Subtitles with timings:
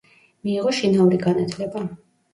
[0.47, 1.87] მიიღო შინაური განათლება.